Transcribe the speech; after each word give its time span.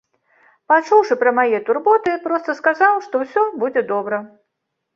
Пачуўшы 0.71 1.17
пра 1.23 1.33
мае 1.41 1.59
турботы, 1.67 2.11
проста 2.25 2.57
сказаў, 2.63 2.93
што 3.07 3.23
ўсё 3.27 3.47
будзе 3.61 3.81
добра. 3.95 4.17